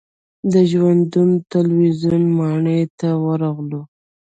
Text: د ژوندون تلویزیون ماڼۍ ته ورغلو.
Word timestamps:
د 0.51 0.53
ژوندون 0.69 1.29
تلویزیون 1.53 2.23
ماڼۍ 2.37 2.81
ته 2.99 3.09
ورغلو. 3.25 3.81